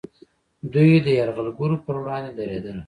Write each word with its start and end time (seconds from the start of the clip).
دوی 0.73 0.91
د 1.05 1.07
یرغلګرو 1.19 1.77
پر 1.85 1.95
وړاندې 2.01 2.31
دریدل 2.39 2.77